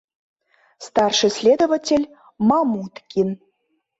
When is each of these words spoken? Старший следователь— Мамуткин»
Старший 0.87 1.29
следователь— 1.29 2.09
Мамуткин» 2.49 3.29